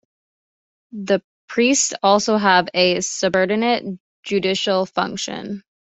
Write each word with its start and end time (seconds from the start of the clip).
The 0.93 1.21
priests 1.47 1.93
also 2.01 2.37
have 2.37 2.69
a 2.73 3.01
subordinate 3.01 3.83
judicial 4.23 4.87
function. 4.87 5.63